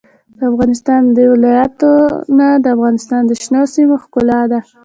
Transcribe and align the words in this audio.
د 0.37 0.39
افغانستان 0.51 1.01
ولايتونه 1.33 2.47
د 2.63 2.65
افغانستان 2.75 3.21
د 3.27 3.31
شنو 3.43 3.61
سیمو 3.73 3.95
ښکلا 4.03 4.41
ده. 4.51 4.59